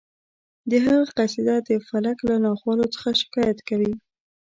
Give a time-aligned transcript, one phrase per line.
[0.69, 3.93] د هغه قصیده د فلک له ناخوالو څخه شکایت کوي